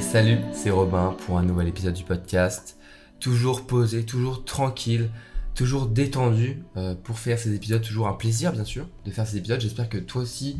[0.00, 2.76] Salut, c'est Robin pour un nouvel épisode du podcast.
[3.18, 5.08] Toujours posé, toujours tranquille,
[5.54, 7.80] toujours détendu euh, pour faire ces épisodes.
[7.80, 9.60] Toujours un plaisir, bien sûr, de faire ces épisodes.
[9.60, 10.58] J'espère que toi aussi,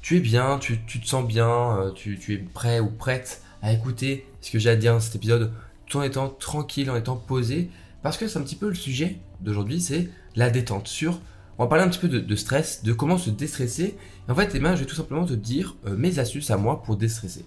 [0.00, 4.26] tu es bien, tu, te sens bien, euh, tu, es prêt ou prête à écouter
[4.40, 5.52] ce que j'ai à dire dans cet épisode
[5.86, 7.70] tout en étant tranquille, en étant posé.
[8.02, 11.20] Parce que c'est un petit peu le sujet d'aujourd'hui, c'est la détente sur
[11.58, 13.96] on va parler un petit peu de, stress, de comment se déstresser.
[14.28, 16.96] en fait, eh je vais tout simplement te dire euh, mes astuces à moi pour
[16.96, 17.46] déstresser.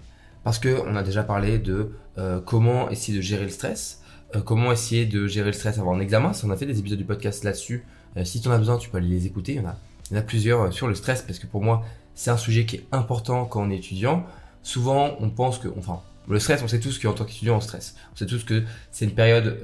[0.49, 4.01] Parce qu'on a déjà parlé de euh, comment essayer de gérer le stress,
[4.35, 6.33] euh, comment essayer de gérer le stress avant un examen.
[6.33, 7.85] Si on a fait des épisodes du podcast là-dessus,
[8.17, 9.53] euh, si tu en as besoin, tu peux aller les écouter.
[9.53, 11.83] Il y en a, plusieurs sur le stress parce que pour moi,
[12.15, 14.25] c'est un sujet qui est important quand on est étudiant.
[14.63, 17.93] Souvent, on pense que, enfin, le stress, on sait tous qu'en tant qu'étudiant, on stresse.
[18.13, 19.59] On sait tous que c'est une période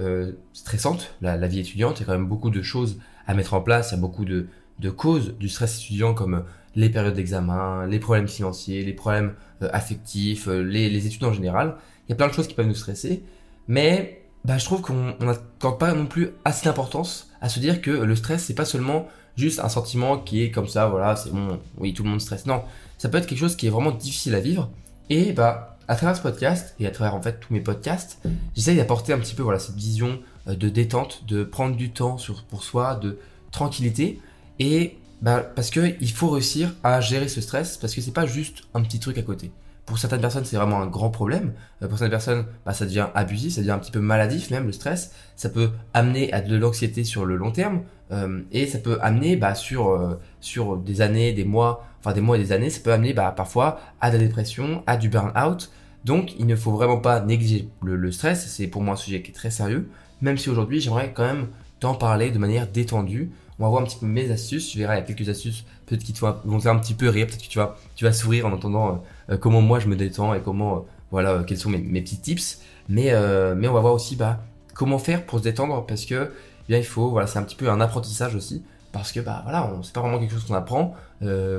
[0.54, 1.98] stressante, la, vie étudiante.
[1.98, 3.90] Il y a quand même beaucoup de choses à mettre en place.
[3.90, 6.44] Il y a beaucoup de causes du stress étudiant comme
[6.76, 11.76] les périodes d'examen, les problèmes financiers, les problèmes euh, affectifs, euh, les, études en général.
[12.08, 13.24] Il y a plein de choses qui peuvent nous stresser,
[13.68, 17.92] mais bah, je trouve qu'on n'accorde pas non plus assez d'importance à se dire que
[17.92, 21.60] le stress, c'est pas seulement juste un sentiment qui est comme ça, voilà, c'est bon,
[21.78, 22.46] oui, tout le monde stresse.
[22.46, 22.64] Non,
[22.98, 24.70] ça peut être quelque chose qui est vraiment difficile à vivre.
[25.10, 28.20] Et bah, à travers ce podcast et à travers en fait tous mes podcasts,
[28.56, 32.18] j'essaye d'apporter un petit peu voilà cette vision euh, de détente, de prendre du temps
[32.50, 33.20] pour soi, de
[33.52, 34.20] tranquillité.
[34.60, 38.62] Et bah, parce qu'il faut réussir à gérer ce stress, parce que c'est pas juste
[38.76, 39.52] un petit truc à côté.
[39.88, 41.54] Pour certaines personnes, c'est vraiment un grand problème.
[41.82, 44.68] Euh, pour certaines personnes, bah, ça devient abusif, ça devient un petit peu maladif même,
[44.68, 45.14] le stress.
[45.36, 47.82] Ça peut amener à de l'anxiété sur le long terme,
[48.12, 52.22] euh, et ça peut amener bah, sur, euh, sur des années, des mois, enfin des
[52.22, 55.10] mois et des années, ça peut amener bah, parfois à de la dépression, à du
[55.10, 55.72] burn-out.
[56.04, 59.24] Donc il ne faut vraiment pas négliger le, le stress, c'est pour moi un sujet
[59.24, 59.90] qui est très sérieux,
[60.22, 61.48] même si aujourd'hui j'aimerais quand même
[61.80, 64.70] t'en parler de manière détendue, on va voir un petit peu mes astuces.
[64.70, 67.10] Tu verras, il y a quelques astuces peut-être qui te vont faire un petit peu
[67.10, 68.88] rire, peut-être que tu vas, sourire en entendant
[69.30, 70.80] euh, euh, comment moi je me détends et comment, euh,
[71.12, 72.62] voilà, quels sont mes, petits tips.
[72.90, 73.14] Mais,
[73.56, 74.44] mais on va voir aussi bah,
[74.76, 77.56] comment faire pour se détendre parce que eh bien il faut, voilà, c'est un petit
[77.56, 80.94] peu un apprentissage aussi parce que bah voilà, c'est pas vraiment quelque chose qu'on apprend,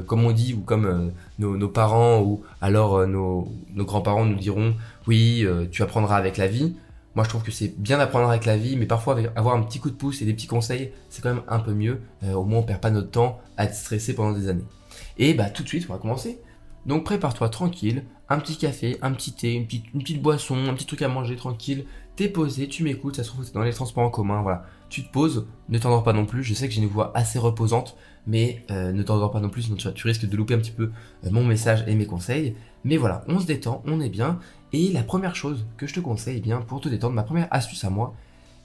[0.07, 4.75] comme on dit ou comme nos, parents ou alors nos, nos grands-parents nous diront
[5.09, 6.77] oui, tu apprendras avec la vie.
[7.17, 9.81] Moi, je trouve que c'est bien d'apprendre avec la vie, mais parfois avoir un petit
[9.81, 12.03] coup de pouce et des petits conseils, c'est quand même un peu mieux.
[12.23, 14.67] Euh, au moins, on perd pas notre temps à être stressé pendant des années.
[15.17, 16.43] Et bah, tout de suite, on va commencer.
[16.85, 21.01] Donc, prépare-toi tranquille, un petit café, un petit thé, une petite, boisson, un petit truc
[21.01, 21.87] à manger tranquille.
[22.17, 24.67] T'es posé, tu m'écoutes, ça se trouve, t'es dans les transports en commun, voilà.
[24.91, 26.45] Tu te poses, ne t'endors pas non plus.
[26.45, 29.63] Je sais que j'ai une voix assez reposante, mais euh, ne t'endors pas non plus,
[29.63, 30.91] sinon tu, risques de louper un petit peu
[31.25, 32.55] euh, mon message et mes conseils.
[32.85, 34.39] Mais voilà, on se détend, on est bien.
[34.73, 37.49] Et la première chose que je te conseille, eh bien, pour te détendre, ma première
[37.51, 38.15] astuce à moi,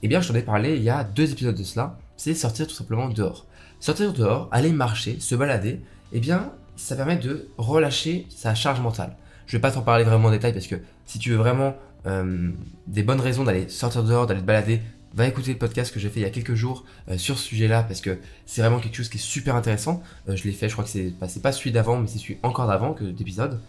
[0.03, 2.67] eh bien, je t'en ai parlé il y a deux épisodes de cela, c'est sortir
[2.67, 3.45] tout simplement dehors.
[3.79, 9.15] Sortir dehors, aller marcher, se balader, eh bien, ça permet de relâcher sa charge mentale.
[9.45, 11.75] Je vais pas t'en parler vraiment en détail parce que si tu veux vraiment
[12.07, 12.49] euh,
[12.87, 14.81] des bonnes raisons d'aller sortir dehors, d'aller te balader,
[15.13, 17.43] va écouter le podcast que j'ai fait il y a quelques jours euh, sur ce
[17.43, 20.01] sujet-là parce que c'est vraiment quelque chose qui est super intéressant.
[20.29, 22.37] Euh, je l'ai fait, je crois que c'est bah, pas celui d'avant, mais c'est celui
[22.43, 23.59] encore d'avant que d'épisode.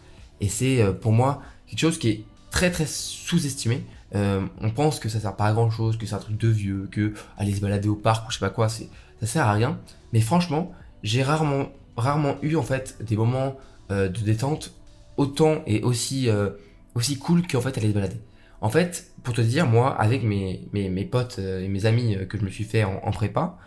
[0.40, 3.84] Et c'est pour moi quelque chose qui est très très sous-estimé.
[4.14, 6.48] Euh, on pense que ça sert pas à grand chose, que c'est un truc de
[6.48, 8.88] vieux, que aller se balader au parc ou je sais pas quoi, c'est
[9.20, 9.78] ça sert à rien.
[10.12, 13.56] Mais franchement, j'ai rarement rarement eu en fait des moments
[13.90, 14.74] euh, de détente
[15.16, 16.50] autant et aussi euh,
[16.94, 18.20] aussi cool qu'en fait aller se balader.
[18.62, 22.44] En fait, pour te dire, moi, avec mes, mes, potes et mes amis que je
[22.44, 23.58] me suis fait en, prépa,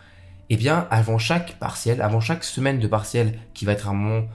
[0.48, 4.26] eh bien, avant chaque partiel, avant chaque semaine de partiel qui va être un moment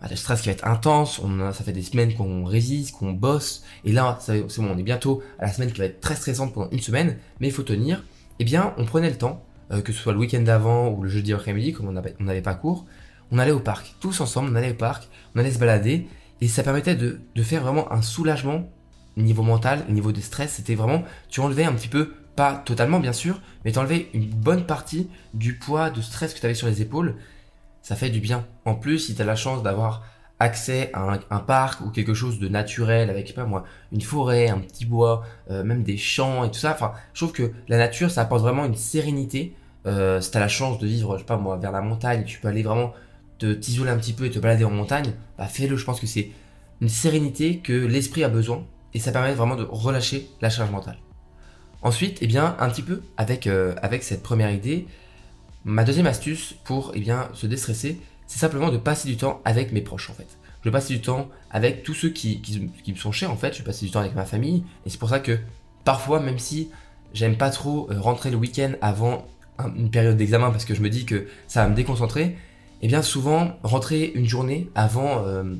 [0.00, 3.12] bah, le stress qui va être intense, on ça fait des semaines qu'on résiste, qu'on
[3.12, 6.14] bosse, et là, c'est bon, on est bientôt à la semaine qui va être très
[6.14, 8.04] stressante pendant une semaine, mais il faut tenir.
[8.40, 11.08] Eh bien, on prenait le temps, euh, que ce soit le week-end d'avant ou le
[11.08, 12.86] jeudi après-midi, comme on n'avait pas cours,
[13.30, 16.08] on allait au parc, tous ensemble, on allait au parc, on allait se balader,
[16.40, 18.68] et ça permettait de, de faire vraiment un soulagement
[19.22, 23.12] niveau mental, niveau de stress, c'était vraiment, tu enlevais un petit peu, pas totalement bien
[23.12, 26.66] sûr, mais tu enlevais une bonne partie du poids de stress que tu avais sur
[26.66, 27.16] les épaules,
[27.82, 28.46] ça fait du bien.
[28.64, 30.04] En plus, si tu as la chance d'avoir
[30.40, 34.58] accès à un, parc ou quelque chose de naturel avec, pas moi, une forêt, un
[34.58, 38.10] petit bois, euh, même des champs et tout ça, enfin, je trouve que la nature,
[38.10, 39.56] ça apporte vraiment une sérénité.
[39.86, 42.24] Euh, si tu as la chance de vivre, je sais pas moi, vers la montagne,
[42.24, 42.92] tu peux aller vraiment
[43.38, 45.76] te t'isoler un petit peu et te balader en montagne, bah fais-le.
[45.76, 46.30] Je pense que c'est
[46.80, 48.64] une sérénité que l'esprit a besoin
[48.94, 50.98] et ça permet vraiment de relâcher la charge mentale.
[51.82, 54.86] Ensuite, eh bien, un petit peu avec, euh, avec cette première idée,
[55.64, 59.72] Ma deuxième astuce pour eh bien, se déstresser, c'est simplement de passer du temps avec
[59.72, 60.38] mes proches en fait.
[60.60, 63.52] Je vais passer du temps avec tous ceux qui, qui, me sont chers en fait,
[63.52, 65.38] je vais passer du temps avec ma famille, et c'est pour ça que
[65.84, 66.70] parfois, même si
[67.12, 69.26] j'aime pas trop euh, rentrer le week-end avant
[69.76, 72.36] une période d'examen parce que je me dis que ça va me déconcentrer, et
[72.82, 75.54] eh bien souvent rentrer une journée avant, euh,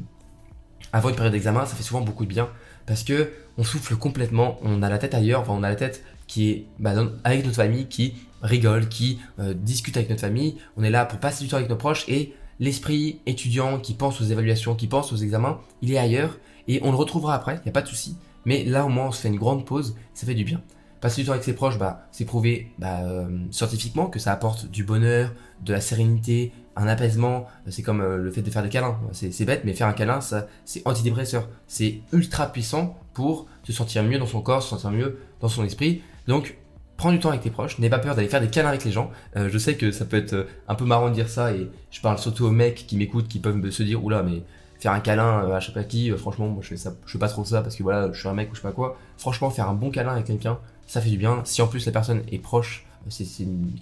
[0.92, 2.48] avant une période d'examen, ça fait souvent beaucoup de bien
[2.88, 6.50] parce que on souffle complètement, on a la tête ailleurs, on a la tête qui
[6.50, 10.56] est bah, avec notre famille, qui rigole, qui euh, discute avec notre famille.
[10.76, 14.20] On est là pour passer du temps avec nos proches et l'esprit étudiant qui pense
[14.20, 17.62] aux évaluations, qui pense aux examens, il est ailleurs et on le retrouvera après, il
[17.64, 18.16] n'y a pas de souci.
[18.46, 20.62] Mais là au moins on se fait une grande pause, ça fait du bien.
[21.00, 24.66] Passer du temps avec ses proches, bah, c'est prouvé bah, euh, scientifiquement que ça apporte
[24.66, 25.32] du bonheur,
[25.62, 27.46] de la sérénité, un apaisement.
[27.68, 28.98] C'est comme euh, le fait de faire des câlins.
[29.12, 31.48] C'est bête, mais faire un câlin, ça, c'est antidépresseur.
[31.66, 35.64] C'est ultra puissant pour se sentir mieux dans son corps, se sentir mieux dans son
[35.64, 36.02] esprit.
[36.26, 36.56] Donc,
[36.96, 38.92] prends du temps avec tes proches, n'aie pas peur d'aller faire des câlins avec les
[38.92, 39.10] gens.
[39.36, 42.00] Euh, je sais que ça peut être un peu marrant de dire ça et je
[42.00, 44.42] parle surtout aux mecs qui m'écoutent qui peuvent se dire oula mais
[44.80, 47.18] faire un câlin à je sais pas qui, franchement moi je fais ça, je fais
[47.18, 48.96] pas trop ça parce que voilà je suis un mec ou je sais pas quoi.
[49.16, 51.40] Franchement faire un bon câlin avec quelqu'un, ça fait du bien.
[51.44, 53.24] Si en plus la personne est proche, c'est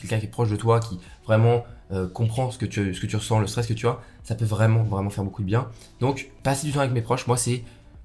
[0.00, 3.06] quelqu'un qui est proche de toi, qui vraiment euh, comprend ce que, tu, ce que
[3.06, 5.68] tu ressens, le stress que tu as, ça peut vraiment, vraiment faire beaucoup de bien.
[6.00, 7.62] Donc, passer du temps avec mes proches, moi, c'est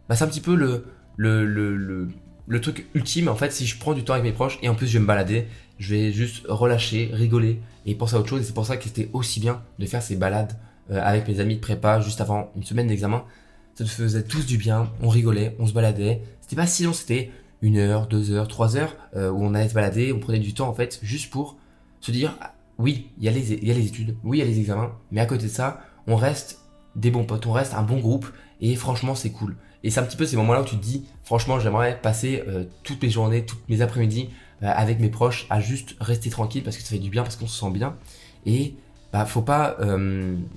[0.07, 0.85] bah, un petit peu le,
[1.15, 2.09] le, le,
[2.47, 3.27] le, truc ultime.
[3.27, 4.99] En fait, si je prends du temps avec mes proches et en plus je vais
[4.99, 5.47] me balader,
[5.79, 8.41] je vais juste relâcher, rigoler et penser à autre chose.
[8.41, 10.57] Et c'est pour ça que c'était aussi bien de faire ces balades
[10.91, 13.23] euh, avec mes amis de prépa juste avant une semaine d'examen.
[13.75, 16.21] Ça nous faisait tous du bien, on rigolait, on se baladait.
[16.41, 17.31] C'était pas si long, c'était
[17.61, 20.53] une heure, deux heures, trois heures, euh, où on allait se balader, on prenait du
[20.53, 21.57] temps en fait, juste pour
[21.99, 24.43] se dire, ah, oui, il y, a les, y a les études, oui, il y
[24.43, 26.59] a les examens, mais à côté de ça, on reste
[26.95, 28.27] des bons potes, on reste un bon groupe,
[28.59, 29.55] et franchement, c'est cool.
[29.83, 32.65] Et c'est un petit peu ces moments-là où tu te dis, franchement, j'aimerais passer euh,
[32.83, 34.29] toutes mes journées, toutes mes après-midi
[34.63, 37.35] euh, avec mes proches, à juste rester tranquille parce que ça fait du bien, parce
[37.35, 37.95] qu'on se sent bien.
[38.45, 38.75] Et
[39.13, 39.77] bah, faut pas,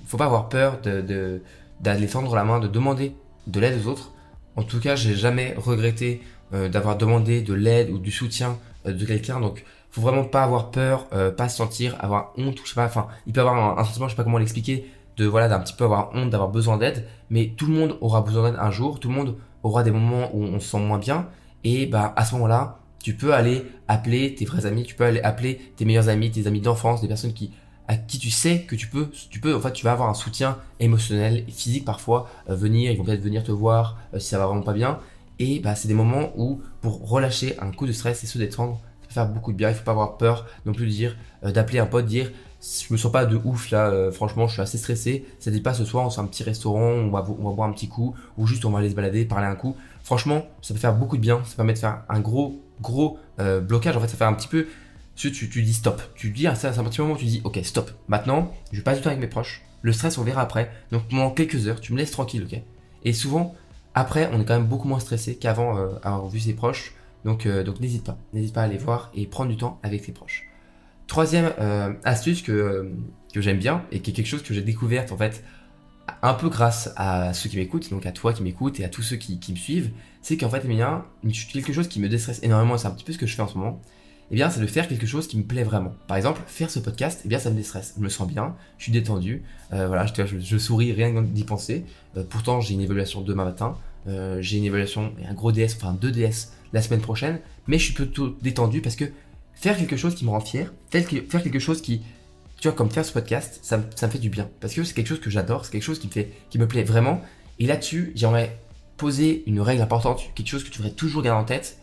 [0.07, 1.41] faut pas avoir peur de
[1.81, 3.15] d'aller tendre la main, de demander
[3.47, 4.11] de l'aide aux autres.
[4.55, 6.21] En tout cas, j'ai jamais regretté
[6.69, 8.57] d'avoir demandé de l'aide ou du soutien
[8.87, 9.39] euh, de quelqu'un.
[9.39, 12.85] Donc, faut vraiment pas avoir peur, euh, pas se sentir, avoir honte, je sais pas.
[12.85, 15.73] Enfin, il peut avoir un, sentiment, je sais pas comment l'expliquer, de voilà, d'un petit
[15.73, 17.07] peu avoir honte, d'avoir besoin d'aide.
[17.29, 18.99] Mais tout le monde aura besoin d'aide un jour.
[18.99, 21.27] Tout le monde aura des moments où on se sent moins bien.
[21.63, 25.21] Et bah, à ce moment-là, tu peux aller appeler tes vrais amis, tu peux aller
[25.21, 27.51] appeler tes meilleurs amis, tes amis d'enfance, des personnes qui
[27.87, 30.15] à qui tu sais que tu peux, tu peux, en fait, tu vas avoir un
[30.15, 34.63] soutien émotionnel physique parfois, venir, ils vont peut-être venir te voir si ça va vraiment
[34.63, 34.97] pas bien,
[35.39, 38.79] et bah, c'est des moments où, pour relâcher un coup de stress et se détendre,
[39.01, 39.69] ça peut faire beaucoup de bien.
[39.69, 42.91] Il faut pas avoir peur non plus de dire, euh, d'appeler un pote, dire, je
[42.93, 45.25] me sens pas de ouf là, euh, franchement, je suis assez stressé.
[45.39, 47.69] Ça dit pas ce soir, on se un petit restaurant, on va, on va boire
[47.69, 49.75] un petit coup, ou juste on va aller se balader, parler un coup.
[50.03, 51.41] Franchement, ça peut faire beaucoup de bien.
[51.45, 53.97] Ça permet de faire un gros, gros euh, blocage.
[53.97, 54.67] En fait, ça fait un petit peu.
[55.15, 56.01] Tu, tu, tu dis stop.
[56.15, 57.91] Tu dis, c'est un petit moment tu dis, ok, stop.
[58.07, 59.63] Maintenant, je passe du temps avec mes proches.
[59.81, 60.71] Le stress, on verra après.
[60.91, 62.59] Donc pendant quelques heures, tu me laisses tranquille, ok?
[63.03, 63.55] Et souvent,
[63.95, 66.93] après, on est quand même beaucoup moins stressé qu'avant euh, avoir vu ses proches.
[67.23, 70.05] Donc, euh, donc n'hésite pas, n'hésite pas à aller voir et prendre du temps avec
[70.05, 70.43] tes proches.
[71.07, 72.91] Troisième euh, astuce que,
[73.33, 75.43] que j'aime bien et qui est quelque chose que j'ai découverte en fait
[76.21, 79.01] un peu grâce à ceux qui m'écoutent, donc à toi qui m'écoutes et à tous
[79.01, 82.09] ceux qui, qui me suivent, c'est qu'en fait, il y a quelque chose qui me
[82.09, 83.81] déstresse énormément, c'est un petit peu ce que je fais en ce moment,
[84.31, 85.93] eh bien, c'est de faire quelque chose qui me plaît vraiment.
[86.07, 87.93] Par exemple, faire ce podcast, eh bien, ça me déstresse.
[87.97, 91.85] Je me sens bien, je suis détendu, euh, voilà, je, souris rien d'y penser.
[92.17, 93.77] Euh, pourtant, j'ai une évaluation demain matin,
[94.07, 97.77] euh, j'ai une évaluation et un gros DS, enfin deux DS la semaine prochaine, mais
[97.77, 99.05] je suis plutôt détendu parce que
[99.53, 102.01] faire quelque chose qui me rend fier, faire quelque chose qui,
[102.59, 104.49] tu vois, comme faire ce podcast, ça, ça me fait du bien.
[104.59, 106.83] Parce que c'est quelque chose que j'adore, c'est quelque chose qui me qui me plaît
[106.83, 107.21] vraiment.
[107.59, 108.59] Et là-dessus, j'aimerais
[108.97, 111.77] poser une règle importante, quelque chose que tu devrais toujours garder en tête,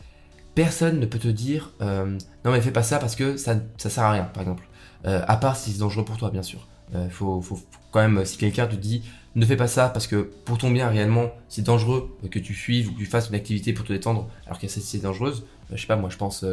[0.55, 3.91] personne ne peut te dire euh, non mais fais pas ça parce que ça, ça
[3.91, 4.69] sert à rien par exemple.
[5.05, 6.69] Euh, à part si c'est dangereux pour toi bien sûr.
[6.95, 7.59] Euh, faut, faut,
[7.91, 9.03] quand même si quelqu'un te dit
[9.35, 12.91] ne fais pas ça parce que pour ton bien réellement c'est dangereux que tu suives
[12.91, 15.87] ou que tu fasses une activité pour te détendre alors que c'est dangereuse je sais
[15.87, 16.45] pas moi je pense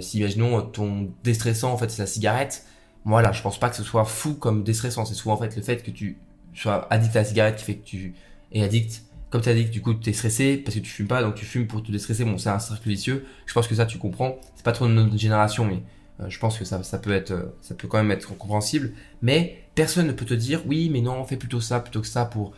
[0.00, 2.64] si imaginons ton déstressant en fait c'est la cigarette
[3.04, 5.04] moi là je pense pas que ce soit fou comme déstressant.
[5.04, 6.18] C'est souvent en fait le fait que tu
[6.54, 8.14] sois addict à la cigarette qui fait que tu
[8.52, 9.02] es addict
[9.34, 11.20] comme tu as dit que du coup tu es stressé parce que tu fumes pas,
[11.20, 13.84] donc tu fumes pour te déstresser, bon c'est un cercle vicieux, je pense que ça
[13.84, 15.82] tu comprends, c'est pas trop de notre génération, mais
[16.20, 18.92] euh, je pense que ça, ça peut être, euh, ça peut quand même être compréhensible,
[19.22, 22.26] mais personne ne peut te dire oui mais non fais plutôt ça plutôt que ça
[22.26, 22.52] pour,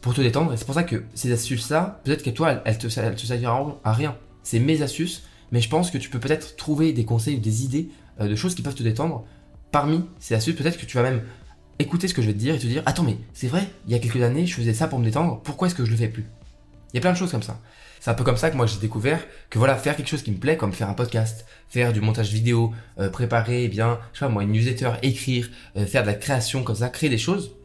[0.00, 2.76] pour te détendre, et c'est pour ça que ces astuces là, peut-être que toi elles,
[2.76, 6.56] te, elles serviront à rien, c'est mes astuces, mais je pense que tu peux peut-être
[6.56, 9.24] trouver des conseils des idées euh, de choses qui peuvent te détendre
[9.70, 11.22] parmi ces astuces, peut-être que tu vas même
[11.78, 13.92] écouter ce que je vais te dire et te dire Attends, mais c'est vrai, il
[13.92, 15.96] y a quelques années, je faisais ça pour me détendre, pourquoi est-ce que je le
[15.96, 16.26] fais plus?
[16.92, 17.60] Il y a plein de choses comme ça.
[18.00, 20.30] C'est un peu comme ça que moi j'ai découvert que voilà, faire quelque chose qui
[20.30, 24.20] me plaît, comme faire un podcast, faire du montage vidéo, euh, préparer, eh bien, je
[24.20, 27.18] sais pas moi, une newsletter, écrire, euh, faire de la création comme ça, créer des
[27.18, 27.56] choses,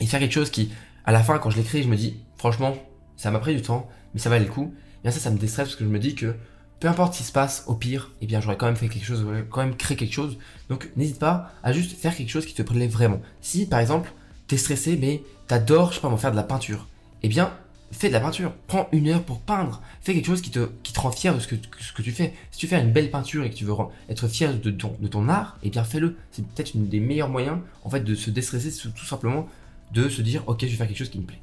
[0.00, 0.72] et faire quelque chose qui,
[1.04, 2.74] à la fin, quand je l'écris, je me dis, franchement,
[3.16, 4.74] ça m'a pris du temps, mais ça valait le coup.
[4.74, 6.34] Et bien ça, ça me déstresse parce que je me dis que
[6.80, 9.04] peu importe ce qui se passe, au pire, eh bien, j'aurais quand même fait quelque
[9.04, 10.38] chose, j'aurais quand même créé quelque chose.
[10.70, 13.20] Donc, n'hésite pas à juste faire quelque chose qui te plaît vraiment.
[13.42, 14.12] Si, par exemple,
[14.46, 16.88] t'es stressé, mais t'adores, je sais pas, faire de la peinture,
[17.22, 17.52] eh bien,
[17.92, 18.52] fais de la peinture.
[18.66, 19.82] Prends une heure pour peindre.
[20.00, 22.12] Fais quelque chose qui te, qui te rend fier de ce que, ce que tu
[22.12, 22.34] fais.
[22.50, 23.74] Si tu fais une belle peinture et que tu veux
[24.08, 26.16] être fier de ton, de ton art, eh bien fais-le.
[26.30, 29.48] C'est peut-être une des meilleurs moyens en fait de se déstresser, tout simplement
[29.92, 31.40] de se dire ok je vais faire quelque chose qui me plaît.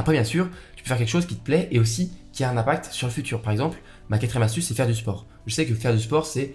[0.00, 2.50] Après bien sûr, tu peux faire quelque chose qui te plaît et aussi qui a
[2.50, 3.42] un impact sur le futur.
[3.42, 3.76] Par exemple,
[4.08, 5.26] ma quatrième astuce c'est faire du sport.
[5.46, 6.54] Je sais que faire du sport c'est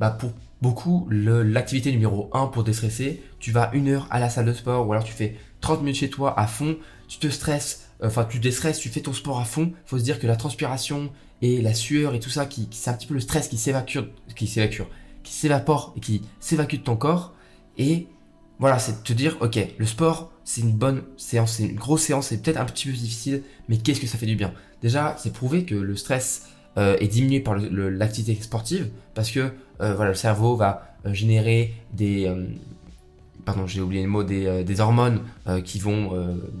[0.00, 3.22] bah, pour beaucoup l'activité numéro 1 pour déstresser.
[3.38, 5.96] Tu vas une heure à la salle de sport ou alors tu fais 30 minutes
[5.96, 9.44] chez toi à fond, tu te stresses, enfin tu déstresses, tu fais ton sport à
[9.44, 9.72] fond.
[9.74, 11.12] Il faut se dire que la transpiration
[11.42, 13.98] et la sueur et tout ça, qui, c'est un petit peu le stress qui s'évacue,
[14.34, 14.84] qui s'évacue,
[15.22, 17.34] qui s'évapore et qui s'évacue de ton corps.
[17.76, 18.06] Et
[18.58, 22.02] voilà, c'est de te dire, ok, le sport, c'est une bonne séance, c'est une grosse
[22.02, 24.52] séance, c'est peut-être un petit peu difficile, mais qu'est-ce que ça fait du bien?
[24.82, 26.48] Déjà, c'est prouvé que le stress
[26.78, 31.74] euh, est diminué par l'activité sportive, parce que euh, voilà, le cerveau va euh, générer
[31.92, 32.32] des
[33.44, 35.20] pardon, j'ai oublié le mot, des, hormones
[35.64, 36.10] qui vont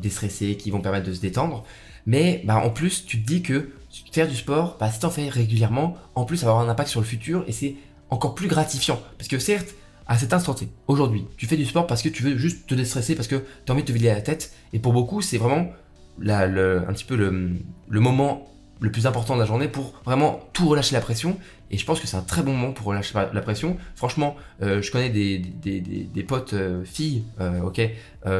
[0.00, 1.64] déstresser, qui vont permettre de se détendre.
[2.06, 3.70] Mais bah, en plus, tu te dis que
[4.12, 6.70] faire du sport, bah, si tu en fais régulièrement, en plus, ça va avoir un
[6.70, 7.74] impact sur le futur et c'est
[8.08, 9.00] encore plus gratifiant.
[9.18, 9.74] Parce que certes,
[10.06, 12.74] à cet instant T, aujourd'hui, tu fais du sport parce que tu veux juste te
[12.74, 14.52] déstresser, parce que tu as envie de te vider la tête.
[14.72, 15.72] Et pour beaucoup, c'est vraiment
[16.20, 17.56] un petit peu le,
[17.88, 18.48] le moment
[18.80, 21.38] le plus important de la journée pour vraiment tout relâcher la pression.
[21.70, 23.76] Et je pense que c'est un très bon moment pour relâcher la pression.
[23.94, 27.80] Franchement, euh, je connais des, des, des, des potes euh, filles, euh, ok,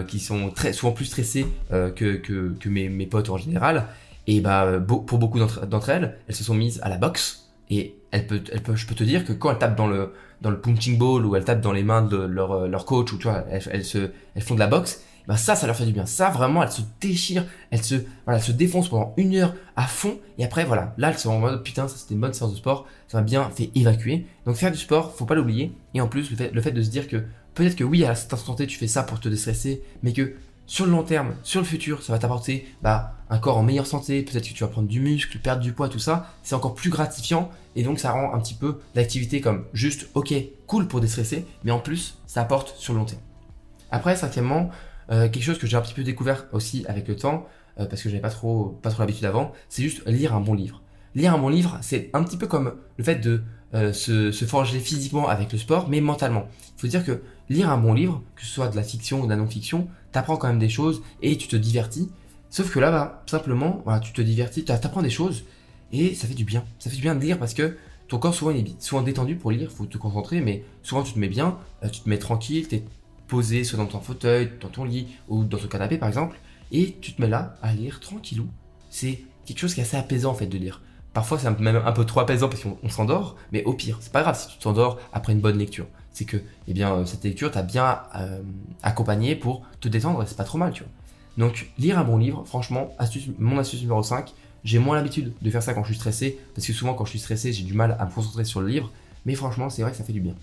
[0.08, 3.86] qui sont très souvent plus stressées que, que, que mes, mes, potes en général.
[4.26, 7.45] Et bah, pour beaucoup d'entre elles, elles se sont mises à la boxe.
[7.70, 10.12] Et elles peut, elles peut, je peux te dire que quand elles tapent dans le,
[10.40, 13.18] dans le punching ball ou elles tapent dans les mains de leur, leur coach ou
[13.18, 15.92] tu vois, elles, se, elles font de la boxe, ben ça, ça leur fait du
[15.92, 16.06] bien.
[16.06, 20.20] Ça, vraiment, elles se déchirent, elles se, voilà, se défoncent pendant une heure à fond,
[20.38, 22.56] et après, voilà, là, elles sont en mode, putain, ça c'était une bonne séance de
[22.56, 24.26] sport, ça m'a bien fait évacuer.
[24.44, 26.80] Donc faire du sport, faut pas l'oublier, et en plus, le fait, le fait de
[26.80, 29.28] se dire que, peut-être que oui, à cet instant T, tu fais ça pour te
[29.28, 30.34] déstresser, mais que
[30.66, 33.86] sur le long terme, sur le futur, ça va t'apporter bah, un corps en meilleure
[33.86, 36.74] santé, peut-être que tu vas prendre du muscle, perdre du poids, tout ça, c'est encore
[36.74, 40.34] plus gratifiant et donc ça rend un petit peu l'activité comme juste ok,
[40.66, 43.20] cool pour déstresser, mais en plus ça apporte sur le long terme.
[43.90, 44.70] Après, cinquièmement,
[45.10, 47.46] euh, quelque chose que j'ai un petit peu découvert aussi avec le temps,
[47.78, 50.54] euh, parce que j'avais pas trop, pas trop l'habitude avant, c'est juste lire un bon
[50.54, 50.82] livre.
[51.14, 53.42] Lire un bon livre, c'est un petit peu comme le fait de
[53.74, 56.46] euh, se, se, forger physiquement avec le sport, mais mentalement.
[56.76, 59.24] Il faut dire que lire un bon livre, que ce soit de la fiction ou
[59.24, 62.10] de la non-fiction, t'apprends quand même des choses et tu te divertis.
[62.48, 65.44] Sauf que là, bah, simplement, voilà, tu te divertis, tu apprends des choses
[65.92, 66.64] et ça fait du bien.
[66.78, 67.76] Ça fait du bien de lire parce que
[68.08, 71.12] ton corps souvent il est souvent détendu pour lire, faut te concentrer, mais souvent tu
[71.12, 71.58] te mets bien,
[71.92, 72.82] tu te mets tranquille, t'es
[73.28, 76.38] posé soit dans ton fauteuil, dans ton lit ou dans ton canapé par exemple,
[76.72, 78.48] et tu te mets là à lire tranquillou.
[78.88, 80.80] C'est quelque chose qui est assez apaisant en fait de lire.
[81.12, 84.22] Parfois c'est même un peu trop apaisant parce qu'on s'endort, mais au pire, c'est pas
[84.22, 85.86] grave si tu t'endors après une bonne lecture.
[86.16, 88.40] C'est que, eh bien, euh, cette lecture t'a bien euh,
[88.82, 90.90] accompagné pour te détendre et c'est pas trop mal, tu vois.
[91.36, 94.32] Donc, lire un bon livre, franchement, astuce, mon astuce numéro 5,
[94.64, 97.10] j'ai moins l'habitude de faire ça quand je suis stressé, parce que souvent quand je
[97.10, 98.90] suis stressé, j'ai du mal à me concentrer sur le livre,
[99.26, 100.34] mais franchement, c'est vrai que ça fait du bien.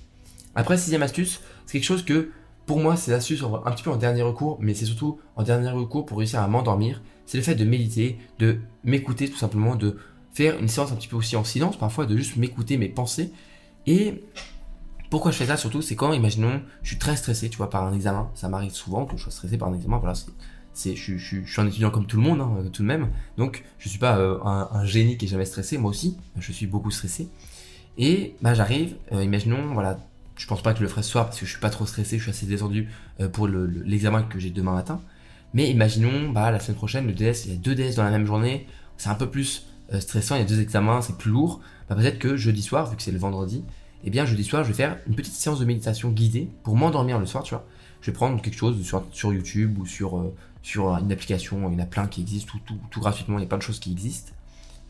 [0.54, 2.30] Après, sixième astuce, c'est quelque chose que
[2.68, 5.72] pour moi, c'est l'astuce un petit peu en dernier recours, mais c'est surtout en dernier
[5.72, 7.02] recours pour réussir à m'endormir.
[7.26, 9.98] C'est le fait de méditer, de m'écouter tout simplement, de
[10.36, 13.32] faire une séance un petit peu aussi en silence, parfois de juste m'écouter mes pensées.
[13.88, 14.24] Et
[15.14, 17.84] pourquoi je fais ça surtout, c'est quand, imaginons, je suis très stressé, tu vois, par
[17.84, 18.32] un examen.
[18.34, 20.00] Ça m'arrive souvent que je sois stressé par un examen.
[20.00, 20.16] Voilà,
[20.74, 23.10] c'est, je, je, suis un étudiant comme tout le monde, hein, tout de même.
[23.38, 25.78] Donc, je suis pas euh, un, génie qui est jamais stressé.
[25.78, 27.30] Moi aussi, je suis beaucoup stressé.
[28.00, 30.00] Et bah, j'arrive, euh, imaginons, voilà,
[30.36, 31.86] je pense pas que je le ferai ce soir parce que je suis pas trop
[31.86, 32.90] stressé, je suis assez détendu
[33.20, 35.00] euh, pour l'examen que j'ai demain matin.
[35.54, 38.10] Mais imaginons, bah, la semaine prochaine, le DS, il y a deux DS dans la
[38.10, 38.66] même journée,
[38.98, 41.62] c'est un peu plus euh, stressant, il y a deux examens, c'est plus lourd.
[41.88, 43.64] Bah, peut-être que jeudi soir, vu que c'est le vendredi,
[44.04, 47.20] eh bien jeudi soir, je vais faire une petite séance de méditation guidée pour m'endormir
[47.20, 47.66] le soir, tu vois.
[48.02, 48.76] Je vais prendre quelque chose
[49.14, 52.54] sur, YouTube ou sur, euh, sur une application, il y en a plein qui existent,
[52.66, 54.34] tout, tout, gratuitement, il y a plein de choses qui existent.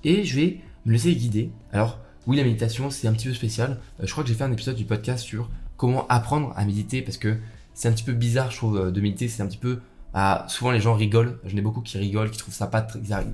[0.04, 1.52] Et je vais me laisser guider.
[1.72, 3.80] Alors, oui, la méditation, c'est un petit peu spécial.
[4.00, 7.02] Euh, je crois que j'ai fait un épisode du podcast sur comment apprendre à méditer
[7.02, 7.38] parce que
[7.74, 9.28] c'est un petit peu bizarre, je trouve, euh, de méditer.
[9.28, 9.80] C'est un petit peu.
[10.14, 11.40] Ah, souvent, les gens rigolent.
[11.46, 12.88] J'en ai beaucoup qui rigolent, qui trouvent ça pas.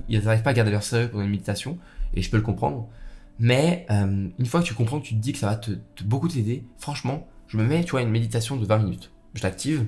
[0.08, 1.78] Ils n'arrivent pas à garder leur sérieux pendant une méditation
[2.14, 2.88] et je peux le comprendre.
[3.40, 5.72] Mais euh, une fois que tu comprends que tu te dis que ça va te,
[6.04, 9.10] beaucoup t'aider, franchement, je me mets, tu vois, une méditation de 20 minutes.
[9.34, 9.86] Je l'active,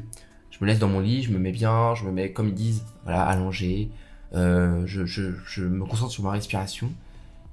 [0.50, 2.54] je me laisse dans mon lit, je me mets bien, je me mets, comme ils
[2.54, 3.90] disent, allongé.
[4.32, 6.90] je, je, me concentre sur ma respiration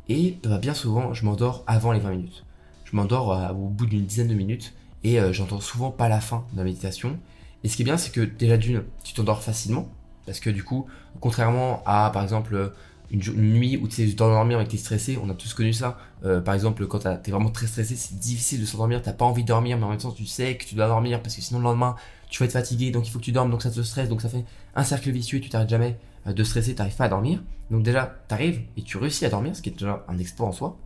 [0.10, 2.44] et bah, bien souvent, je m'endors avant les 20 minutes.
[2.84, 6.20] Je m'endors euh, au bout d'une dizaine de minutes et euh, j'entends souvent pas la
[6.20, 7.20] fin de la méditation.
[7.64, 9.88] Et ce qui est bien, c'est que déjà d'une, tu t'endors facilement.
[10.26, 10.88] Parce que du coup,
[11.22, 12.74] contrairement à par exemple
[13.12, 13.22] une,
[13.54, 15.98] nuit où tu sais t'endormir et que es stressé, on a tous connu ça.
[16.26, 19.44] Euh, par exemple, quand t'es vraiment très stressé, c'est difficile de s'endormir, t'as pas envie
[19.44, 21.60] de dormir, mais en même temps tu sais que tu dois dormir parce que sinon
[21.60, 21.96] le lendemain
[22.30, 24.22] tu vas être fatigué, donc il faut que tu dormes, donc ça te stresse, donc
[24.22, 25.98] ça fait un cercle vicieux, tu t'arrêtes jamais
[26.28, 27.42] euh, de stresser, tu n'arrives pas à dormir.
[27.72, 30.48] Donc déjà, tu arrives et tu réussis à dormir, ce qui est déjà un exploit
[30.48, 30.78] en soi.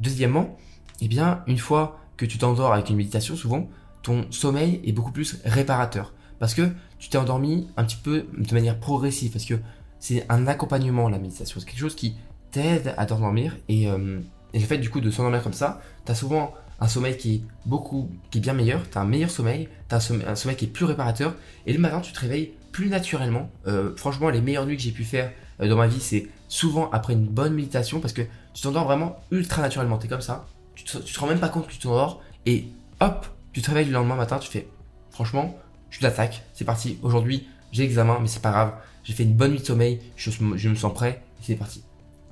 [0.00, 0.56] Deuxièmement,
[1.00, 3.68] eh bien, une fois que tu t'endors avec une méditation, souvent,
[4.02, 6.12] ton sommeil est beaucoup plus réparateur.
[6.38, 9.54] Parce que tu t'es endormi un petit peu de manière progressive, parce que
[10.02, 11.60] c'est un accompagnement la méditation.
[11.60, 12.16] C'est quelque chose qui
[12.50, 14.18] t'aide à t'endormir et, euh,
[14.52, 17.36] et le fait du coup de s'endormir comme ça, tu as souvent un sommeil qui
[17.36, 20.56] est beaucoup, qui est bien meilleur, tu as un meilleur sommeil, tu as un sommeil,
[20.56, 23.48] qui est plus réparateur, et le matin tu te réveilles plus naturellement.
[23.68, 25.30] Euh, franchement, les meilleures nuits que j'ai pu faire
[25.60, 28.22] euh, dans ma vie, c'est souvent après une bonne méditation, parce que
[28.54, 31.48] tu t'endors vraiment ultra naturellement, tu es comme ça, tu te, te rends même pas
[31.48, 32.66] compte que tu t'endors, et
[33.00, 34.66] hop, tu te réveilles le lendemain matin, tu fais,
[35.12, 35.56] franchement,
[35.90, 39.52] je l'attaque, c'est parti, aujourd'hui j'ai examen, mais c'est pas grave, j'ai fait une bonne
[39.52, 41.84] nuit de sommeil, je, je me sens prêt, c'est parti.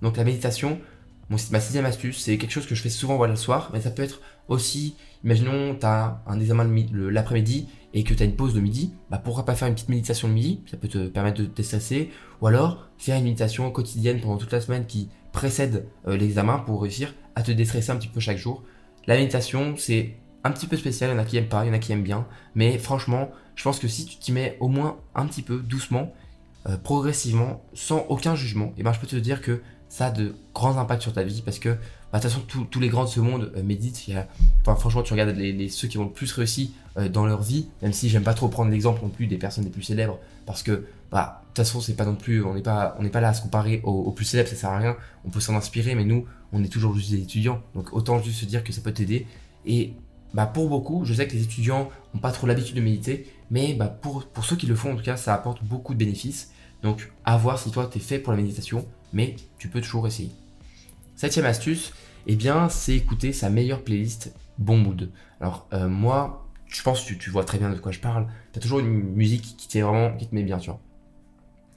[0.03, 0.79] Donc la méditation,
[1.29, 3.91] ma sixième astuce, c'est quelque chose que je fais souvent voilà, le soir, mais ça
[3.91, 8.55] peut être aussi, imaginons, tu as un examen l'après-midi et que tu as une pause
[8.55, 11.41] de midi, bah pourquoi pas faire une petite méditation le midi, ça peut te permettre
[11.41, 12.11] de te déstresser,
[12.41, 16.83] ou alors faire une méditation quotidienne pendant toute la semaine qui précède euh, l'examen pour
[16.83, 18.65] réussir à te déstresser un petit peu chaque jour.
[19.07, 21.69] La méditation, c'est un petit peu spécial, il y en a qui aiment pas, il
[21.69, 24.57] y en a qui aiment bien, mais franchement, je pense que si tu t'y mets
[24.61, 26.12] au moins un petit peu, doucement,
[26.69, 30.11] euh, progressivement, sans aucun jugement, et eh ben je peux te dire que ça a
[30.11, 31.71] de grands impacts sur ta vie parce que
[32.12, 34.11] bah, de toute façon tous les grands de ce monde euh, méditent.
[34.64, 37.93] Franchement, tu regardes les, ceux qui ont le plus réussi euh, dans leur vie, même
[37.93, 40.87] si j'aime pas trop prendre l'exemple non plus des personnes les plus célèbres parce que
[41.11, 43.29] bah, de toute façon c'est pas non plus, on n'est pas, on n'est pas là
[43.29, 44.97] à se comparer aux, plus célèbres, ça sert à rien.
[45.25, 48.40] On peut s'en inspirer, mais nous, on est toujours juste des étudiants, donc autant juste
[48.40, 49.26] se dire que ça peut t'aider.
[49.67, 49.95] Et
[50.34, 53.75] bah, pour beaucoup, je sais que les étudiants n'ont pas trop l'habitude de méditer, mais
[53.75, 56.52] bah, pour, pour ceux qui le font en tout cas, ça apporte beaucoup de bénéfices.
[56.82, 60.06] Donc à voir si toi tu es fait pour la méditation mais tu peux toujours
[60.06, 60.30] essayer.
[61.16, 61.92] Septième astuce,
[62.26, 65.10] eh bien, c'est écouter sa meilleure playlist Bon Mood.
[65.40, 68.26] Alors, euh, moi, je pense que tu, vois très bien de quoi je parle.
[68.52, 70.80] Tu as toujours une musique qui vraiment, qui te met bien, tu vois.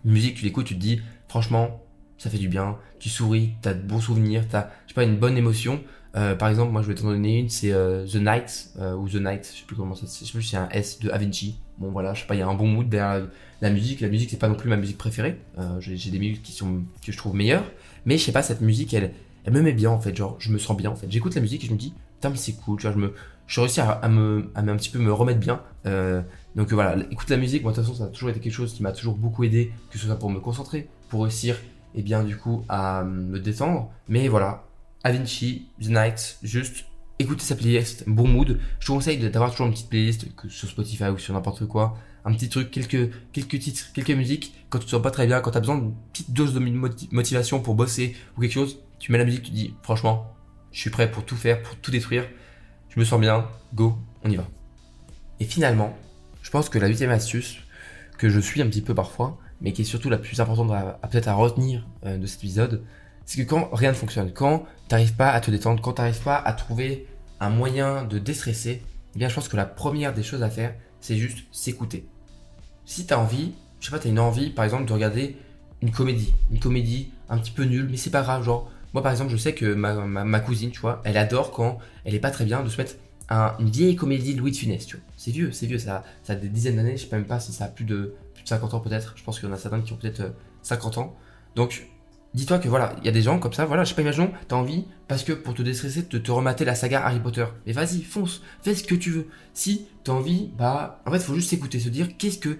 [0.05, 1.81] Une musique, tu l'écoutes, tu te dis, franchement,
[2.17, 4.95] ça fait du bien, tu souris, tu as de bons souvenirs, tu as, je sais
[4.95, 5.81] pas, une bonne émotion.
[6.15, 9.15] Euh, par exemple, moi, je vais t'en donner une, c'est euh, The Night, ou The
[9.15, 11.59] Night, je sais plus comment ça, je sais plus, c'est un S de Avinci.
[11.79, 13.27] Bon, voilà, je sais pas, il y a un bon mood derrière
[13.63, 15.39] la musique, la musique c'est pas non plus ma musique préférée.
[15.57, 17.63] Euh, j'ai des musiques qui sont que je trouve meilleures,
[18.05, 19.13] mais je sais pas cette musique elle
[19.49, 21.09] me met bien en fait, genre je me sens bien en fait.
[21.09, 23.13] J'écoute la musique et je me dis putain mais c'est cool, tu vois, je me
[23.47, 25.61] je réussis à, me à un petit peu me remettre bien.
[25.85, 26.21] Euh,
[26.55, 28.73] donc voilà, écoute la musique, moi de toute façon ça a toujours été quelque chose
[28.73, 31.57] qui m'a toujours beaucoup aidé, que ce soit pour me concentrer, pour réussir
[31.95, 33.91] et bien du coup à me détendre.
[34.09, 34.65] Mais voilà,
[35.03, 36.85] Avinci, The Night, juste
[37.19, 38.59] écoutez sa playlist, bon mood.
[38.79, 41.97] Je vous conseille d'avoir toujours une petite playlist, que sur Spotify ou sur n'importe quoi.
[42.25, 44.53] Un petit truc, quelques, quelques titres, quelques musiques.
[44.69, 46.59] Quand tu te sens pas très bien, quand tu as besoin d'une petite dose de
[47.11, 50.33] motivation pour bosser ou quelque chose, tu mets la musique, tu dis, franchement,
[50.71, 52.25] je suis prêt pour tout faire, pour tout détruire.
[52.89, 54.47] Je me sens bien, go, on y va.
[55.39, 55.97] Et finalement,
[56.41, 57.57] je pense que la huitième astuce,
[58.17, 61.07] que je suis un petit peu parfois, mais qui est surtout la plus importante à,
[61.07, 62.83] peut-être à retenir euh, de cet épisode,
[63.25, 66.01] c'est que quand rien ne fonctionne, quand tu n'arrives pas à te détendre, quand tu
[66.01, 67.07] n'arrives pas à trouver
[67.39, 68.81] un moyen de déstresser,
[69.15, 72.07] eh bien je pense que la première des choses à faire, c'est juste s'écouter.
[72.85, 75.37] Si tu as envie, je sais pas, tu as une envie par exemple de regarder
[75.81, 79.11] une comédie, une comédie un petit peu nulle, mais c'est pas grave, genre moi par
[79.11, 82.45] exemple je sais que ma, cousine, tu vois, elle adore quand elle est pas très
[82.45, 82.95] bien de se mettre
[83.29, 85.05] une vieille comédie de Louis de Funès, tu vois.
[85.17, 87.51] C'est vieux, c'est vieux, ça, ça a des dizaines d'années, je sais même pas si
[87.51, 89.57] ça a plus de, plus de 50 ans peut-être, je pense qu'il y en a
[89.57, 91.15] certains qui ont peut-être 50 euh, ans.
[91.55, 91.87] Donc
[92.33, 94.31] dis-toi que voilà, il y a des gens comme ça, voilà, je sais pas, imaginons,
[94.47, 97.45] t'as envie, parce que pour te déstresser, de te remater la saga Harry Potter.
[97.65, 99.27] Mais vas-y, fonce, fais ce que tu veux.
[99.53, 102.57] Si t'as envie, bah, en fait, faut juste s'écouter, se dire qu'est-ce que,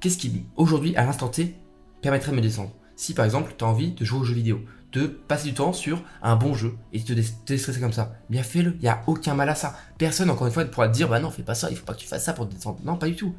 [0.00, 1.54] qu'est-ce qui, aujourd'hui, à l'instant T,
[2.00, 2.72] permettrait de me descendre.
[2.96, 4.60] Si par exemple, t'as envie de jouer aux jeux vidéo,
[4.92, 7.12] de passer du temps sur un bon jeu et de te
[7.46, 9.74] déstresser comme ça, bien fais-le, il y a aucun mal à ça.
[9.98, 11.84] Personne, encore une fois, ne pourra te dire, bah non, fais pas ça, il faut
[11.84, 12.78] pas que tu fasses ça pour te détendre.
[12.84, 13.34] Non, pas du tout.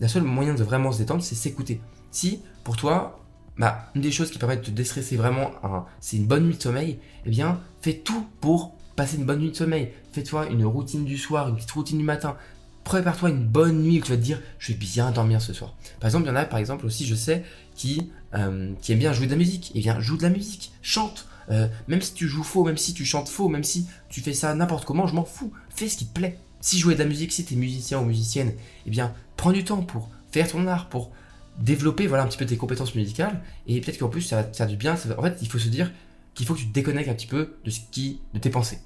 [0.00, 1.80] Le seul moyen de vraiment se détendre, c'est s'écouter.
[2.10, 3.23] Si, pour toi,
[3.58, 5.52] bah, une des choses qui permet de te déstresser vraiment,
[6.00, 9.50] c'est une bonne nuit de sommeil, eh bien, fais tout pour passer une bonne nuit
[9.50, 9.92] de sommeil.
[10.12, 12.36] Fais-toi une routine du soir, une petite routine du matin.
[12.84, 15.74] Prépare-toi une bonne nuit où tu vas te dire, je vais bien dormir ce soir.
[16.00, 18.98] Par exemple, il y en a, par exemple, aussi, je sais, qui, euh, qui aiment
[18.98, 19.72] bien jouer de la musique.
[19.74, 21.26] Eh bien, joue de la musique, chante.
[21.50, 24.34] Euh, même si tu joues faux, même si tu chantes faux, même si tu fais
[24.34, 25.52] ça n'importe comment, je m'en fous.
[25.70, 26.38] Fais ce qui te plaît.
[26.60, 28.52] Si jouer de la musique, si tu es musicien ou musicienne,
[28.86, 31.10] eh bien, prends du temps pour faire ton art, pour
[31.58, 34.56] développer voilà un petit peu tes compétences musicales et peut-être qu'en plus ça va te
[34.56, 34.94] faire du bien.
[34.94, 35.90] en fait, il faut se dire
[36.34, 38.80] qu'il faut que tu te déconnectes un petit peu de ce qui, de tes pensées.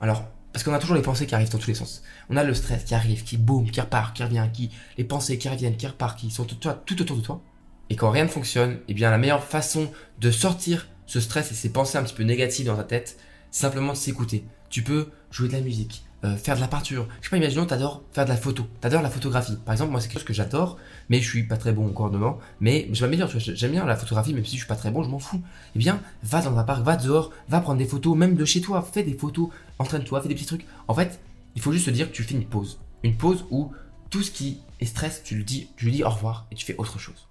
[0.00, 2.02] Alors, parce qu'on a toujours les pensées qui arrivent dans tous les sens.
[2.28, 5.38] On a le stress qui arrive, qui boum, qui repart, qui revient, qui les pensées
[5.38, 6.68] qui reviennent, qui repartent, qui sont tout,
[7.00, 7.42] autour de toi.
[7.88, 11.54] Et quand rien ne fonctionne, eh bien la meilleure façon de sortir ce stress et
[11.54, 13.18] ces pensées un petit peu négatives dans ta tête,
[13.50, 14.44] c'est simplement de s'écouter.
[14.68, 17.08] Tu peux jouer de la musique, euh, faire de la peinture.
[17.20, 19.56] Je sais pas, imaginons, t'adores faire de la photo, t'adores la photographie.
[19.64, 22.10] Par exemple, moi, c'est quelque chose que j'adore, mais je suis pas très bon encore
[22.10, 22.38] dedans.
[22.60, 25.08] Mais je m'améliore, j'aime bien la photographie, même si je suis pas très bon, je
[25.08, 25.42] m'en fous.
[25.74, 28.60] Eh bien, va dans un parc, va dehors, va prendre des photos, même de chez
[28.60, 30.66] toi, fais des photos, entraîne-toi, fais des petits trucs.
[30.88, 31.20] En fait,
[31.56, 32.78] il faut juste se dire que tu fais une pause.
[33.02, 33.72] Une pause où
[34.10, 36.64] tout ce qui est stress, tu le dis, tu lui dis au revoir et tu
[36.64, 37.28] fais autre chose.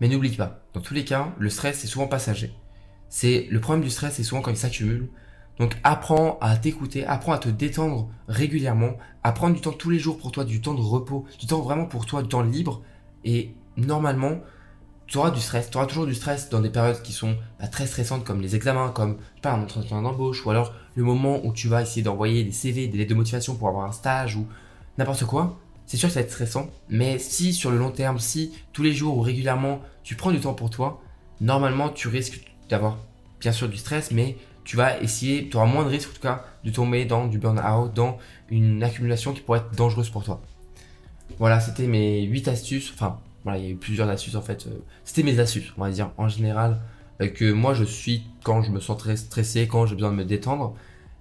[0.00, 2.52] Mais n'oublie pas, dans tous les cas, le stress est souvent passager.
[3.08, 5.08] C'est le problème du stress, c'est souvent quand il s'accumule.
[5.58, 9.98] Donc apprends à t'écouter, apprends à te détendre régulièrement, à prendre du temps tous les
[9.98, 12.82] jours pour toi, du temps de repos, du temps vraiment pour toi, du temps libre.
[13.24, 14.38] Et normalement,
[15.06, 17.36] tu auras du stress, tu auras toujours du stress dans des périodes qui sont
[17.70, 21.52] très stressantes comme les examens, comme pas un entretien d'embauche, ou alors le moment où
[21.52, 24.46] tu vas essayer d'envoyer des CV, des lettres de motivation pour avoir un stage ou
[24.96, 25.58] n'importe quoi.
[25.84, 28.82] C'est sûr que ça va être stressant, mais si sur le long terme, si tous
[28.82, 31.02] les jours ou régulièrement tu prends du temps pour toi,
[31.40, 32.96] normalement tu risques d'avoir
[33.38, 36.22] bien sûr du stress, mais tu vas essayer, tu auras moins de risques en tout
[36.22, 38.18] cas de tomber dans du burn-out, dans
[38.50, 40.40] une accumulation qui pourrait être dangereuse pour toi.
[41.38, 44.66] Voilà, c'était mes 8 astuces, enfin voilà, il y a eu plusieurs astuces en fait.
[44.66, 46.80] Euh, c'était mes astuces, on va dire, en général,
[47.20, 50.16] euh, que moi je suis quand je me sens très stressé, quand j'ai besoin de
[50.16, 50.74] me détendre.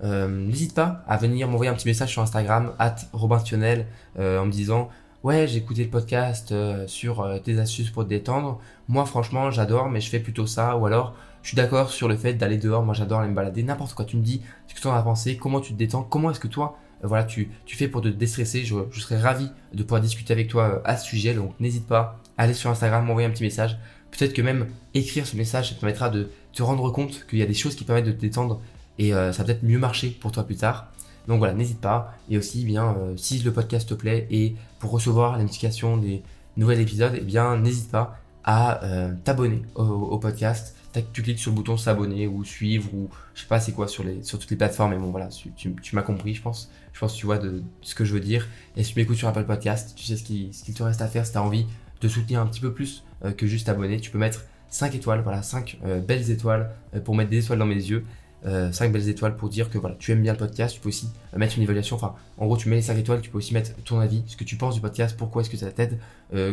[0.04, 4.50] Euh, n'hésite pas à venir m'envoyer un petit message sur Instagram, at Robin en me
[4.50, 4.90] disant
[5.24, 6.52] Ouais, j'ai écouté le podcast
[6.88, 8.60] sur tes astuces pour te détendre.
[8.88, 10.78] Moi, franchement, j'adore, mais je fais plutôt ça.
[10.78, 12.84] Ou alors, je suis d'accord sur le fait d'aller dehors.
[12.84, 13.62] Moi, j'adore aller me balader.
[13.62, 14.04] N'importe quoi.
[14.04, 16.40] Tu me dis ce que tu en as pensé, comment tu te détends, comment est-ce
[16.40, 18.64] que toi, euh, voilà, tu, tu fais pour te déstresser.
[18.64, 21.36] Je, je serais ravi de pouvoir discuter avec toi euh, à ce sujet.
[21.36, 23.78] Donc, n'hésite pas à aller sur Instagram, m'envoyer un petit message.
[24.10, 27.44] Peut-être que même écrire ce message, ça te permettra de te rendre compte qu'il y
[27.44, 28.60] a des choses qui permettent de te détendre
[28.98, 30.92] et euh, ça va peut-être mieux marcher pour toi plus tard.
[31.28, 32.14] Donc voilà, n'hésite pas.
[32.30, 36.24] Et aussi, eh bien, si le podcast te plaît et pour recevoir la notification des
[36.58, 38.82] nouveaux épisodes, eh bien, n'hésite pas à
[39.24, 40.76] t'abonner au, podcast
[41.14, 44.04] tu cliques sur le bouton s'abonner ou suivre ou je sais pas c'est quoi sur,
[44.04, 44.92] les, sur toutes les plateformes.
[44.92, 46.70] Mais bon, voilà, tu, m'as compris, je pense.
[46.94, 48.48] Je pense que tu vois de, ce que je veux dire.
[48.76, 51.26] Et si tu m'écoutes sur Apple Podcast, tu sais ce qu'il te reste à faire
[51.26, 51.66] si tu as envie
[52.02, 54.00] de soutenir un petit peu plus euh, que juste abonner.
[54.00, 57.60] Tu peux mettre 5 étoiles, voilà, 5 euh, belles étoiles euh, pour mettre des étoiles
[57.60, 58.06] dans mes yeux.
[58.44, 60.76] 5 belles étoiles pour dire que voilà, tu aimes bien le podcast.
[60.76, 61.96] Tu peux aussi mettre une évaluation.
[61.96, 63.22] Enfin, en gros, tu mets les 5 étoiles.
[63.22, 65.58] Tu peux aussi mettre ton avis, ce que tu penses du podcast, pourquoi est-ce que
[65.58, 66.00] ça t'aide,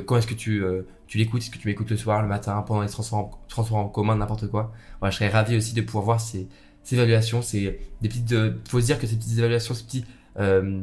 [0.07, 0.63] quand est-ce que tu,
[1.07, 3.89] tu l'écoutes, est-ce que tu m'écoutes le soir, le matin, pendant les transports, transports en
[3.89, 4.73] commun, n'importe quoi.
[5.01, 6.47] Voilà, je serais ravi aussi de pouvoir voir ces,
[6.93, 7.43] évaluations.
[7.43, 8.31] C'est des petites.
[8.31, 10.07] Il faut se dire que ces petites évaluations, ces petites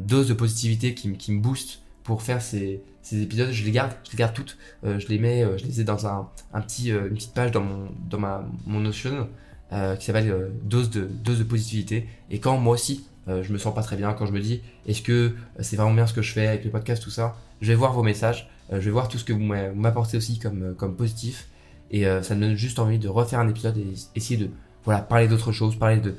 [0.06, 3.92] doses de positivité qui, qui me boostent pour faire ces, ces épisodes, je les garde,
[4.04, 6.60] je les garde toutes, euh, je les mets, euh, je les ai dans un, un
[6.60, 9.28] petit, euh, une petite page dans mon, dans ma, mon Notion
[9.70, 12.08] qui s'appelle dose de, dose de positivité.
[12.30, 15.02] Et quand moi aussi, je me sens pas très bien, quand je me dis, est-ce
[15.02, 17.74] que c'est vraiment bien ce que je fais avec le podcast, tout ça, je vais
[17.74, 21.48] voir vos messages, je vais voir tout ce que vous m'apportez aussi comme, comme positif.
[21.90, 24.50] Et ça me donne juste envie de refaire un épisode et essayer de
[24.84, 26.14] voilà, parler d'autres choses, parler de,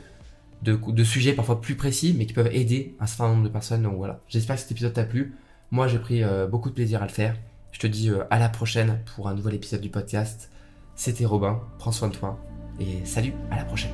[0.61, 3.83] de, de, sujets parfois plus précis, mais qui peuvent aider un certain nombre de personnes.
[3.83, 5.35] Donc voilà, j'espère que cet épisode t'a plu.
[5.71, 7.35] Moi, j'ai pris euh, beaucoup de plaisir à le faire.
[7.71, 10.51] Je te dis euh, à la prochaine pour un nouvel épisode du podcast.
[10.95, 12.39] C'était Robin, prends soin de toi
[12.79, 13.91] et salut, à la prochaine.